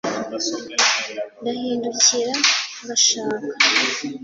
ndahindukira 1.39 2.33
ngashaka 2.81 3.47